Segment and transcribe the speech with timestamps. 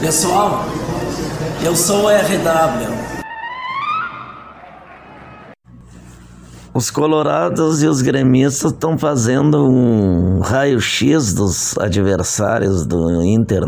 [0.00, 0.64] Pessoal,
[1.62, 2.88] eu sou o RW.
[6.72, 13.64] Os colorados e os gremistas estão fazendo um raio-x dos adversários do Inter.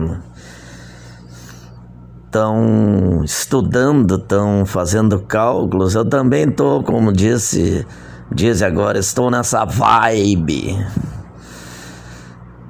[2.32, 5.94] Estão estudando, estão fazendo cálculos.
[5.94, 7.86] Eu também estou, como disse,
[8.34, 10.82] diz agora, estou nessa vibe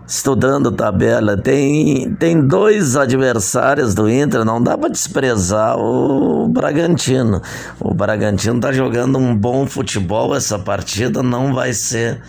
[0.05, 1.37] estudando tabela.
[1.37, 7.41] Tem, tem dois adversários do Inter, não dá para desprezar o Bragantino.
[7.79, 12.21] O Bragantino está jogando um bom futebol, essa partida não vai ser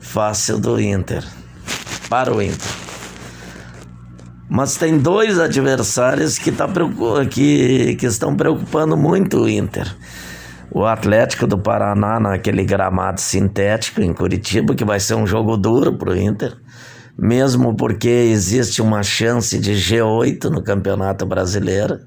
[0.00, 1.22] fácil do Inter.
[2.10, 2.81] Para o Inter.
[4.52, 6.68] Mas tem dois adversários que, tá,
[7.30, 9.96] que, que estão preocupando muito o Inter.
[10.70, 15.96] O Atlético do Paraná naquele gramado sintético em Curitiba, que vai ser um jogo duro
[15.96, 16.56] para o Inter
[17.18, 22.00] mesmo porque existe uma chance de G8 no Campeonato Brasileiro.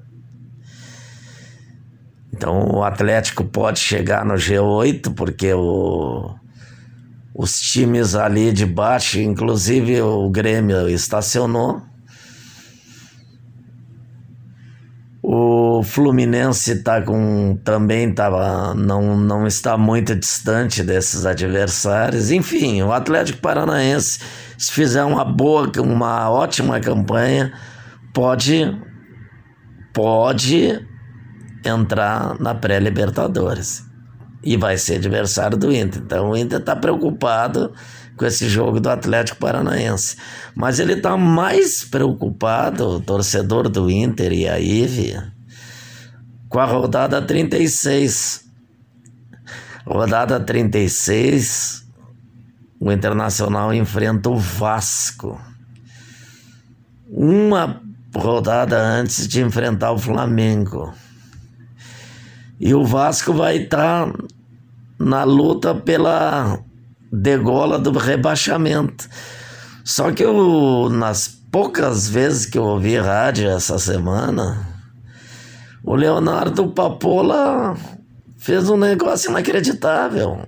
[2.32, 6.34] Então o Atlético pode chegar no G8, porque o,
[7.34, 11.80] os times ali de baixo, inclusive o Grêmio, estacionou.
[15.22, 22.30] O Fluminense tá com também tava, não, não está muito distante desses adversários.
[22.30, 24.20] Enfim, o Atlético Paranaense,
[24.58, 27.52] se fizer uma boa, uma ótima campanha,
[28.12, 28.76] pode
[29.94, 30.78] pode
[31.64, 33.82] entrar na pré-Libertadores.
[34.44, 36.02] E vai ser adversário do Inter.
[36.04, 37.72] Então o Inter está preocupado
[38.16, 40.16] com esse jogo do Atlético Paranaense.
[40.54, 45.16] Mas ele está mais preocupado, o torcedor do Inter e a Ive,
[46.48, 48.44] com a rodada 36.
[49.86, 51.86] Rodada 36,
[52.80, 55.40] o Internacional enfrenta o Vasco.
[57.08, 57.80] Uma
[58.12, 60.92] rodada antes de enfrentar o Flamengo.
[62.58, 64.18] E o Vasco vai estar tá
[64.98, 66.58] na luta pela
[67.12, 69.08] degola do rebaixamento.
[69.84, 74.75] Só que eu, nas poucas vezes que eu ouvi rádio essa semana,
[75.86, 77.76] o Leonardo Papola
[78.36, 80.44] fez um negócio inacreditável.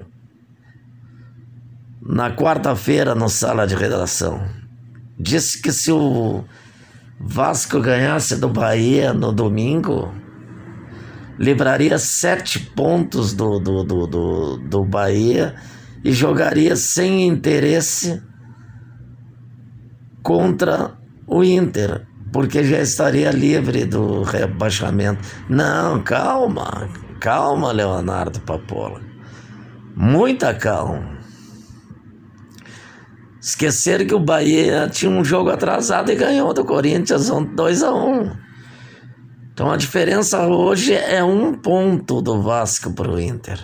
[2.02, 4.44] Na quarta-feira, no sala de redação,
[5.16, 6.42] disse que se o
[7.20, 10.12] Vasco ganhasse do Bahia no domingo,
[11.38, 15.54] livraria sete pontos do, do, do, do, do Bahia
[16.04, 18.20] e jogaria sem interesse
[20.20, 25.20] contra o Inter, porque já estaria livre do rebaixamento.
[25.48, 26.88] Não, calma,
[27.20, 29.00] calma, Leonardo Papola.
[29.94, 31.18] Muita calma.
[33.40, 38.32] Esqueceram que o Bahia tinha um jogo atrasado e ganhou do Corinthians 2 a 1
[39.52, 43.58] Então a diferença hoje é um ponto do Vasco para o Inter.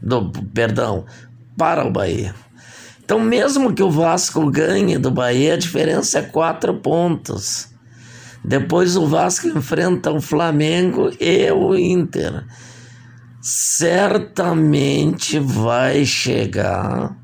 [0.00, 1.04] Do, perdão,
[1.56, 2.34] para o Bahia.
[3.04, 7.71] Então, mesmo que o Vasco ganhe do Bahia, a diferença é quatro pontos.
[8.44, 12.44] Depois o Vasco enfrenta o Flamengo e o Inter.
[13.40, 17.16] Certamente vai chegar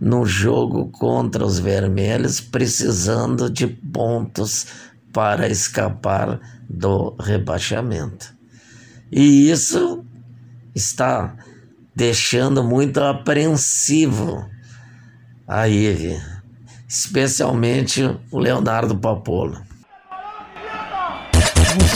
[0.00, 4.66] no jogo contra os vermelhos precisando de pontos
[5.12, 8.32] para escapar do rebaixamento.
[9.10, 10.04] E isso
[10.74, 11.34] está
[11.94, 14.48] deixando muito apreensivo
[15.46, 16.20] a Ive,
[16.86, 19.67] especialmente o Leonardo Papola.